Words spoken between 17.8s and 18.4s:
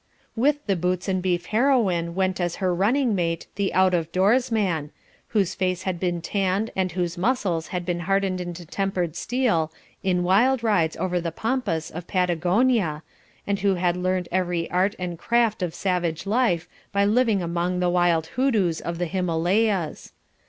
wild